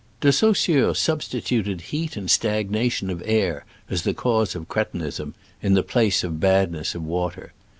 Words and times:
De 0.21 0.31
Saussure 0.31 0.95
substituted 0.95 1.79
heat 1.93 2.17
and 2.17 2.31
stag 2.31 2.71
nation 2.71 3.11
of 3.11 3.21
air 3.23 3.65
as 3.87 4.01
the 4.01 4.15
cause 4.15 4.55
of 4.55 4.67
cretinism, 4.67 5.35
in 5.61 5.75
the 5.75 5.83
place 5.83 6.23
of 6.23 6.39
badness 6.39 6.95
of 6.95 7.03
water. 7.03 7.53